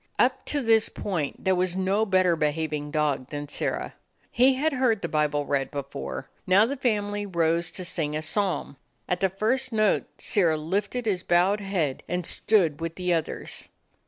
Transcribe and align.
Up 0.17 0.43
to 0.45 0.63
this 0.63 0.89
point 0.89 1.43
there 1.43 1.53
was 1.53 1.75
no 1.75 2.07
better 2.07 2.35
behaving 2.35 2.89
dog 2.89 3.29
than 3.29 3.47
Sirrah. 3.47 3.93
He 4.31 4.55
had 4.55 4.73
heard 4.73 5.03
the 5.03 5.07
Bible 5.07 5.45
read 5.45 5.69
before. 5.69 6.27
Now 6.47 6.65
the 6.65 6.75
family 6.75 7.23
rose 7.27 7.69
to 7.69 7.85
sing 7.85 8.15
a 8.15 8.23
psalm. 8.23 8.77
At 9.07 9.19
the 9.19 9.29
first 9.29 9.71
note 9.71 10.05
Sirrah 10.17 10.57
lifted 10.57 11.05
his 11.05 11.21
bowed 11.21 11.59
head, 11.61 12.01
and 12.09 12.25
stood 12.25 12.81
with 12.81 12.95
the 12.95 13.13
others. 13.13 13.69